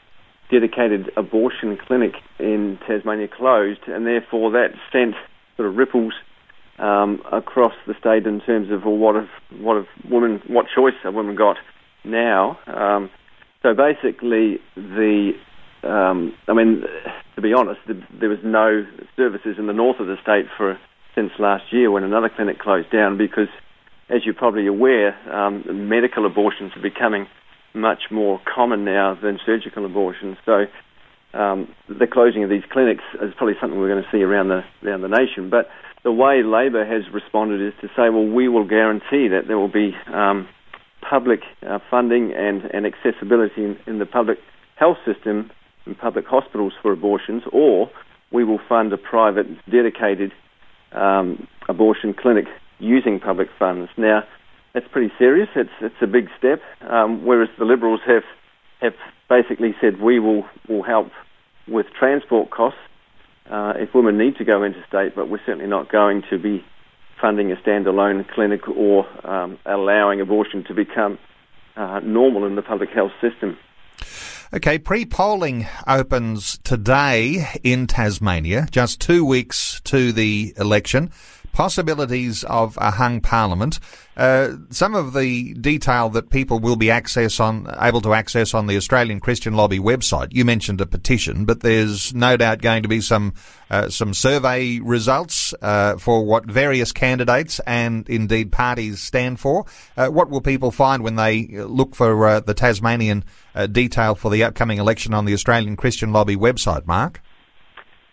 dedicated 0.50 1.12
abortion 1.18 1.78
clinic 1.78 2.13
in 2.39 2.80
Tasmania 2.88 3.28
closed, 3.28 3.82
and 3.88 4.06
therefore 4.06 4.51
that 4.51 4.70
sent 4.92 5.16
sort 5.58 5.68
of 5.68 5.75
ripples 5.75 6.13
um, 6.79 7.21
across 7.31 7.74
the 7.88 7.93
state 8.00 8.25
in 8.25 8.41
terms 8.41 8.71
of 8.71 8.83
well, 8.83 8.98
what 8.98 9.15
have 9.15 9.29
what 9.59 9.75
have 9.75 9.88
women 10.09 10.41
what 10.48 10.65
choice 10.74 10.93
have 11.03 11.13
women 11.13 11.36
got 11.36 11.57
now. 12.03 12.57
Um, 12.67 13.09
so 13.62 13.74
basically, 13.74 14.59
the 14.75 15.33
um, 15.83 16.33
I 16.48 16.53
mean, 16.53 16.83
to 17.36 17.41
be 17.41 17.53
honest, 17.53 17.79
the, 17.88 18.01
there 18.19 18.29
was 18.29 18.39
no 18.43 18.86
services 19.15 19.55
in 19.57 19.67
the 19.67 19.74
north 19.74 20.00
of 20.00 20.07
the 20.07 20.17
state 20.21 20.45
for 20.57 20.79
since 21.15 21.31
last 21.39 21.63
year 21.71 21.91
when 21.91 22.03
another 22.03 22.29
clinic 22.29 22.59
closed 22.59 22.91
down 22.91 23.17
because 23.17 23.50
as 24.09 24.25
you're 24.25 24.33
probably 24.33 24.67
aware, 24.67 25.15
um, 25.33 25.88
medical 25.88 26.25
abortions 26.25 26.71
are 26.75 26.81
becoming 26.81 27.27
much 27.74 28.03
more 28.12 28.41
common 28.53 28.83
now 28.83 29.17
than 29.21 29.39
surgical 29.45 29.86
abortions. 29.86 30.38
So 30.45 30.65
um, 31.33 31.74
the 31.88 32.07
closing 32.07 32.43
of 32.43 32.50
these 32.50 32.63
clinics 32.71 33.03
is 33.21 33.33
probably 33.38 33.55
something 33.62 33.79
we're 33.79 33.89
going 33.89 34.03
to 34.03 34.09
see 34.12 34.24
around 34.24 34.50
the 34.50 34.63
around 34.83 35.01
the 35.01 35.09
nation. 35.09 35.50
But 35.50 35.69
the 36.03 36.12
way 36.12 36.44
Labor 36.44 36.86
has 36.86 37.12
responded 37.13 37.62
is 37.65 37.74
to 37.82 37.88
say, 37.89 38.10
well, 38.10 38.25
we 38.25 38.48
will 38.48 38.68
guarantee 38.68 39.27
that 39.27 39.44
there 39.48 39.58
will 39.58 39.72
be 39.72 39.94
um, 40.13 40.48
public 41.08 41.41
uh, 41.68 41.79
funding 41.89 42.34
and, 42.36 42.63
and 42.74 42.86
accessibility 42.86 43.63
in, 43.63 43.77
in 43.86 44.00
the 44.00 44.06
public 44.06 44.38
health 44.75 44.98
system 45.06 45.51
and 45.86 45.98
public 45.98 46.25
hospitals 46.25 46.74
for 46.82 46.91
abortions, 46.91 47.44
or 47.51 47.89
we 48.32 48.44
will 48.44 48.60
fund 48.70 48.94
a 48.94 48.98
private 48.98 49.48
dedicated 49.70 50.32
um, 50.94 51.48
abortion 51.68 52.13
clinic 52.13 52.46
using 52.79 53.20
public 53.20 53.50
funds. 53.58 53.89
Now, 53.98 54.24
that's 54.74 54.86
pretty 54.91 55.12
serious. 55.18 55.50
It's 55.56 55.70
it's 55.82 55.96
a 56.01 56.08
big 56.08 56.27
step. 56.38 56.62
Um, 56.82 57.25
whereas 57.25 57.50
the 57.58 57.65
Liberals 57.65 58.01
have 58.06 58.24
have 58.82 58.94
basically 59.27 59.75
said 59.82 60.00
we 60.00 60.20
will 60.20 60.46
will 60.68 60.84
help 60.84 61.08
with 61.68 61.88
transport 61.98 62.51
costs 62.51 62.79
uh, 63.50 63.74
if 63.77 63.94
women 63.94 64.18
need 64.18 64.38
to 64.38 64.46
go 64.46 64.63
interstate, 64.63 65.15
but 65.15 65.29
we're 65.29 65.41
certainly 65.46 65.68
not 65.68 65.91
going 65.91 66.24
to 66.29 66.38
be 66.38 66.63
funding 67.20 67.51
a 67.51 67.56
standalone 67.58 68.27
clinic 68.29 68.68
or 68.68 69.06
um, 69.27 69.58
allowing 69.65 70.22
abortion 70.22 70.63
to 70.65 70.74
become 70.74 71.18
uh, 71.75 72.00
normal 72.03 72.46
in 72.46 72.56
the 72.56 72.62
public 72.62 72.89
health 72.89 73.12
system. 73.22 73.58
Okay, 74.51 74.79
pre 74.79 75.06
polling 75.06 75.68
opens 75.88 76.58
today 76.63 77.48
in 77.63 77.86
Tasmania, 77.86 78.68
just 78.72 79.00
two 79.00 79.24
weeks 79.24 79.79
to 79.82 80.12
the 80.12 80.53
election 80.58 81.12
possibilities 81.51 82.44
of 82.46 82.77
a 82.82 82.91
hung 82.91 83.22
parliament. 83.22 83.79
Uh, 84.15 84.58
some 84.70 84.96
of 84.96 85.13
the 85.13 85.53
detail 85.53 86.10
that 86.10 86.29
people 86.29 86.60
will 86.60 86.75
be 86.75 86.91
access 86.91 87.39
on, 87.39 87.74
able 87.79 88.01
to 88.01 88.13
access 88.13 88.53
on 88.53 88.68
the 88.68 88.75
Australian 88.75 89.20
Christian 89.22 89.53
Lobby 89.53 89.79
website. 89.79 90.27
You 90.32 90.44
mentioned 90.44 90.82
a 90.82 90.86
petition, 90.86 91.46
but 91.46 91.62
there's 91.62 92.13
no 92.13 92.36
doubt 92.36 92.62
going 92.62 92.84
to 92.84 92.89
be 92.89 93.00
some 93.00 93.34
uh, 93.70 93.88
some 93.88 94.13
survey 94.13 94.79
results 94.79 95.53
uh, 95.62 95.96
for 95.98 96.25
what 96.25 96.46
various 96.46 96.91
candidates 96.91 97.62
and 97.65 98.10
indeed 98.10 98.51
parties 98.51 99.01
stand 99.01 99.39
for. 99.39 99.65
Uh, 99.96 100.08
what 100.08 100.29
will 100.29 100.41
people 100.41 100.72
find 100.72 101.03
when 101.03 101.15
they 101.15 101.48
look 101.48 101.96
for 101.96 102.27
uh, 102.27 102.39
the 102.41 102.53
Tasmanian 102.53 103.24
uh, 103.56 103.68
detail 103.68 104.15
for 104.15 104.29
the 104.29 104.44
upcoming 104.44 104.79
election 104.79 105.13
on 105.13 105.25
the 105.25 105.34
Australian 105.34 105.75
Christian 105.75 106.12
Lobby 106.12 106.36
website, 106.36 106.86
Mark? 106.86 107.22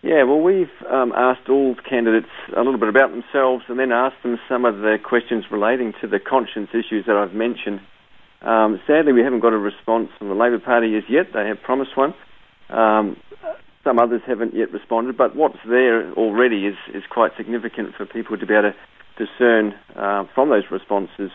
Yeah, 0.03 0.23
well, 0.23 0.39
we've 0.39 0.71
um, 0.89 1.11
asked 1.15 1.49
all 1.49 1.75
candidates 1.89 2.29
a 2.55 2.61
little 2.61 2.79
bit 2.79 2.89
about 2.89 3.09
themselves 3.11 3.63
and 3.67 3.79
then 3.79 3.91
asked 3.91 4.21
them 4.23 4.37
some 4.47 4.63
of 4.63 4.77
the 4.77 4.97
questions 5.03 5.45
relating 5.51 5.93
to 6.01 6.07
the 6.07 6.19
conscience 6.19 6.69
issues 6.71 7.05
that 7.07 7.15
I've 7.15 7.33
mentioned. 7.33 7.81
Um, 8.41 8.79
sadly, 8.85 9.11
we 9.11 9.21
haven't 9.21 9.39
got 9.39 9.53
a 9.53 9.57
response 9.57 10.09
from 10.19 10.29
the 10.29 10.35
Labor 10.35 10.59
Party 10.59 10.95
as 10.95 11.03
yet. 11.09 11.33
They 11.33 11.47
have 11.47 11.61
promised 11.63 11.97
one. 11.97 12.13
Um, 12.69 13.17
some 13.83 13.97
others 13.97 14.21
haven't 14.27 14.53
yet 14.53 14.71
responded, 14.71 15.17
but 15.17 15.35
what's 15.35 15.57
there 15.67 16.11
already 16.13 16.67
is, 16.67 16.75
is 16.93 17.03
quite 17.09 17.31
significant 17.35 17.95
for 17.95 18.05
people 18.05 18.37
to 18.37 18.45
be 18.45 18.53
able 18.53 18.73
to 18.73 18.75
discern 19.17 19.73
uh, 19.95 20.25
from 20.35 20.49
those 20.49 20.65
responses, 20.69 21.31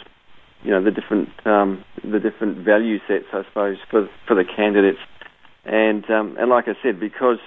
you 0.63 0.71
know, 0.71 0.83
the 0.85 0.93
different 0.93 1.31
um, 1.45 1.85
the 2.05 2.21
different 2.21 2.59
value 2.59 2.99
sets, 3.09 3.25
I 3.33 3.43
suppose, 3.49 3.79
for 3.91 4.09
for 4.29 4.37
the 4.37 4.45
candidates. 4.45 5.01
And 5.65 6.09
um, 6.11 6.37
and 6.39 6.49
like 6.51 6.69
I 6.69 6.75
said, 6.83 7.01
because 7.01 7.39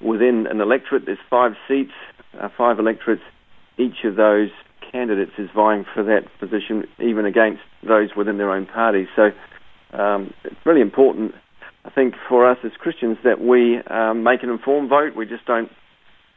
within 0.00 0.46
an 0.46 0.60
electorate, 0.60 1.04
there's 1.06 1.18
five 1.28 1.52
seats, 1.66 1.92
uh, 2.40 2.48
five 2.56 2.78
electorates. 2.78 3.22
Each 3.78 4.04
of 4.04 4.16
those 4.16 4.50
candidates 4.90 5.32
is 5.38 5.48
vying 5.54 5.84
for 5.94 6.02
that 6.04 6.22
position, 6.40 6.84
even 6.98 7.24
against 7.24 7.62
those 7.86 8.10
within 8.16 8.38
their 8.38 8.50
own 8.50 8.66
party. 8.66 9.06
So 9.14 9.30
um, 9.96 10.32
it's 10.44 10.56
really 10.64 10.80
important, 10.80 11.34
I 11.84 11.90
think, 11.90 12.14
for 12.28 12.48
us 12.48 12.58
as 12.64 12.72
Christians 12.78 13.18
that 13.24 13.40
we 13.40 13.78
um, 13.88 14.22
make 14.22 14.42
an 14.42 14.50
informed 14.50 14.88
vote. 14.88 15.14
We 15.16 15.26
just 15.26 15.46
don't, 15.46 15.70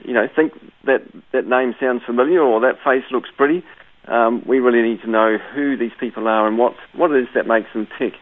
you 0.03 0.13
know, 0.13 0.27
think 0.35 0.53
that 0.85 1.01
that 1.33 1.47
name 1.47 1.73
sounds 1.79 2.01
familiar 2.05 2.41
or 2.41 2.61
that 2.61 2.75
face 2.83 3.03
looks 3.11 3.29
pretty. 3.35 3.63
Um, 4.07 4.43
we 4.47 4.59
really 4.59 4.81
need 4.81 5.01
to 5.01 5.09
know 5.09 5.37
who 5.53 5.77
these 5.77 5.91
people 5.99 6.27
are 6.27 6.47
and 6.47 6.57
what 6.57 6.73
what 6.95 7.11
it 7.11 7.21
is 7.21 7.27
that 7.35 7.45
makes 7.45 7.71
them 7.73 7.87
tick. 7.99 8.13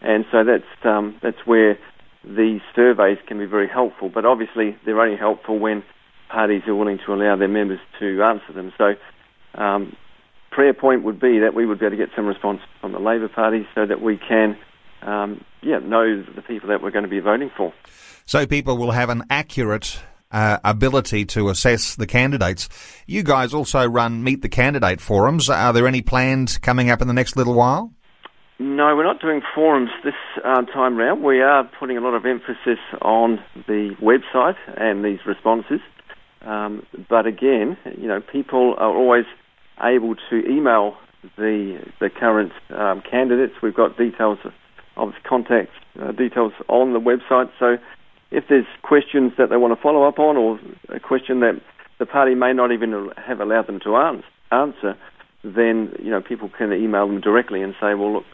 And 0.00 0.24
so 0.32 0.44
that's 0.44 0.64
um, 0.84 1.16
that's 1.22 1.44
where 1.44 1.78
these 2.28 2.60
surveys 2.74 3.18
can 3.26 3.38
be 3.38 3.46
very 3.46 3.68
helpful, 3.68 4.08
but 4.08 4.24
obviously 4.24 4.76
they're 4.84 5.00
only 5.00 5.16
helpful 5.16 5.58
when 5.58 5.82
parties 6.28 6.62
are 6.66 6.74
willing 6.74 6.98
to 7.06 7.14
allow 7.14 7.36
their 7.36 7.48
members 7.48 7.80
to 7.98 8.22
answer 8.22 8.52
them. 8.52 8.72
So 8.76 8.94
um, 9.54 9.96
prayer 10.50 10.74
point 10.74 11.04
would 11.04 11.18
be 11.18 11.38
that 11.40 11.54
we 11.54 11.64
would 11.64 11.78
be 11.78 11.86
able 11.86 11.96
to 11.96 12.04
get 12.04 12.14
some 12.14 12.26
response 12.26 12.60
from 12.80 12.92
the 12.92 12.98
Labor 12.98 13.28
Party 13.28 13.66
so 13.74 13.86
that 13.86 14.02
we 14.02 14.18
can, 14.18 14.58
um, 15.02 15.44
yeah, 15.62 15.78
know 15.78 16.22
the 16.22 16.42
people 16.42 16.68
that 16.68 16.82
we're 16.82 16.90
going 16.90 17.04
to 17.04 17.10
be 17.10 17.20
voting 17.20 17.50
for. 17.56 17.72
So 18.26 18.46
people 18.46 18.76
will 18.76 18.90
have 18.90 19.08
an 19.08 19.24
accurate 19.30 20.00
uh, 20.30 20.58
ability 20.64 21.24
to 21.24 21.48
assess 21.48 21.96
the 21.96 22.06
candidates. 22.06 22.68
You 23.06 23.22
guys 23.22 23.54
also 23.54 23.86
run 23.86 24.22
Meet 24.22 24.42
the 24.42 24.50
Candidate 24.50 25.00
forums. 25.00 25.48
Are 25.48 25.72
there 25.72 25.86
any 25.86 26.02
planned 26.02 26.60
coming 26.60 26.90
up 26.90 27.00
in 27.00 27.08
the 27.08 27.14
next 27.14 27.36
little 27.36 27.54
while? 27.54 27.94
No, 28.60 28.96
we're 28.96 29.04
not 29.04 29.20
doing 29.20 29.40
forums 29.54 29.90
this 30.02 30.14
uh, 30.44 30.62
time 30.62 30.96
round. 30.96 31.22
We 31.22 31.40
are 31.40 31.68
putting 31.78 31.96
a 31.96 32.00
lot 32.00 32.14
of 32.14 32.26
emphasis 32.26 32.80
on 33.00 33.38
the 33.68 33.94
website 34.02 34.56
and 34.76 35.04
these 35.04 35.20
responses. 35.24 35.78
Um, 36.42 36.84
but 37.08 37.24
again, 37.24 37.76
you 37.96 38.08
know, 38.08 38.20
people 38.20 38.74
are 38.78 38.92
always 38.92 39.26
able 39.80 40.16
to 40.30 40.44
email 40.48 40.96
the 41.36 41.78
the 42.00 42.10
current 42.10 42.50
um, 42.70 43.00
candidates. 43.08 43.54
We've 43.62 43.74
got 43.74 43.96
details 43.96 44.38
of 44.96 45.12
contact 45.28 45.70
uh, 46.00 46.10
details 46.10 46.52
on 46.68 46.94
the 46.94 47.00
website. 47.00 47.50
So 47.60 47.76
if 48.32 48.44
there's 48.48 48.66
questions 48.82 49.32
that 49.38 49.50
they 49.50 49.56
want 49.56 49.76
to 49.76 49.80
follow 49.80 50.02
up 50.02 50.18
on, 50.18 50.36
or 50.36 50.58
a 50.88 50.98
question 50.98 51.38
that 51.40 51.60
the 52.00 52.06
party 52.06 52.34
may 52.34 52.52
not 52.52 52.72
even 52.72 53.10
have 53.16 53.38
allowed 53.38 53.68
them 53.68 53.78
to 53.84 54.18
answer, 54.50 54.96
then 55.44 55.92
you 56.02 56.10
know 56.10 56.20
people 56.20 56.50
can 56.56 56.72
email 56.72 57.06
them 57.06 57.20
directly 57.20 57.62
and 57.62 57.74
say, 57.80 57.94
well, 57.94 58.14
look, 58.14 58.24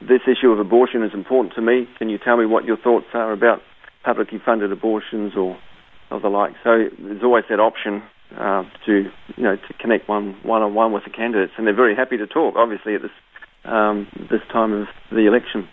this 0.00 0.22
issue 0.26 0.50
of 0.50 0.58
abortion 0.58 1.02
is 1.02 1.12
important 1.12 1.54
to 1.54 1.62
me. 1.62 1.88
Can 1.98 2.08
you 2.08 2.18
tell 2.18 2.36
me 2.36 2.46
what 2.46 2.64
your 2.64 2.76
thoughts 2.76 3.06
are 3.12 3.32
about 3.32 3.60
publicly 4.04 4.40
funded 4.44 4.72
abortions 4.72 5.34
or, 5.36 5.58
or 6.10 6.20
the 6.20 6.28
like? 6.28 6.52
So 6.64 6.88
there's 6.98 7.22
always 7.22 7.44
that 7.50 7.60
option 7.60 8.02
uh, 8.36 8.64
to 8.86 9.10
you 9.36 9.42
know 9.42 9.56
to 9.56 9.72
connect 9.78 10.08
one 10.08 10.36
one 10.42 10.62
on 10.62 10.74
one 10.74 10.92
with 10.92 11.04
the 11.04 11.10
candidates, 11.10 11.52
and 11.56 11.66
they're 11.66 11.74
very 11.74 11.94
happy 11.94 12.16
to 12.16 12.26
talk. 12.26 12.54
Obviously, 12.56 12.94
at 12.94 13.02
this 13.02 13.10
um, 13.64 14.08
this 14.30 14.40
time 14.52 14.72
of 14.72 14.88
the 15.10 15.26
election. 15.26 15.68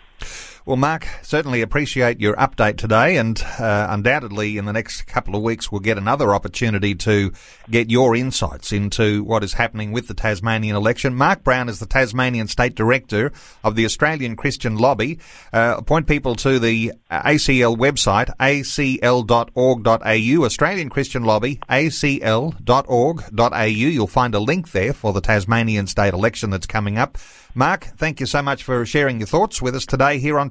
Well, 0.68 0.76
Mark, 0.76 1.08
certainly 1.22 1.62
appreciate 1.62 2.20
your 2.20 2.36
update 2.36 2.76
today, 2.76 3.16
and 3.16 3.42
uh, 3.58 3.86
undoubtedly 3.88 4.58
in 4.58 4.66
the 4.66 4.74
next 4.74 5.06
couple 5.06 5.34
of 5.34 5.40
weeks 5.40 5.72
we'll 5.72 5.80
get 5.80 5.96
another 5.96 6.34
opportunity 6.34 6.94
to 6.96 7.32
get 7.70 7.88
your 7.88 8.14
insights 8.14 8.70
into 8.70 9.24
what 9.24 9.42
is 9.42 9.54
happening 9.54 9.92
with 9.92 10.08
the 10.08 10.14
Tasmanian 10.14 10.76
election. 10.76 11.14
Mark 11.14 11.42
Brown 11.42 11.70
is 11.70 11.78
the 11.78 11.86
Tasmanian 11.86 12.48
State 12.48 12.74
Director 12.74 13.32
of 13.64 13.76
the 13.76 13.86
Australian 13.86 14.36
Christian 14.36 14.76
Lobby. 14.76 15.20
Uh, 15.54 15.80
point 15.80 16.06
people 16.06 16.34
to 16.34 16.58
the 16.58 16.92
ACL 17.10 17.74
website, 17.74 18.28
acl.org.au, 18.36 19.14
Australian 20.44 20.90
Christian 20.90 21.24
Lobby, 21.24 21.60
acl.org.au. 21.70 22.52
You'll 23.64 24.06
find 24.06 24.34
a 24.34 24.38
link 24.38 24.72
there 24.72 24.92
for 24.92 25.14
the 25.14 25.22
Tasmanian 25.22 25.86
state 25.86 26.12
election 26.12 26.50
that's 26.50 26.66
coming 26.66 26.98
up. 26.98 27.16
Mark, 27.54 27.84
thank 27.96 28.20
you 28.20 28.26
so 28.26 28.42
much 28.42 28.62
for 28.62 28.84
sharing 28.84 29.18
your 29.18 29.26
thoughts 29.26 29.60
with 29.62 29.74
us 29.74 29.86
today 29.86 30.18
here 30.18 30.38
on 30.38 30.50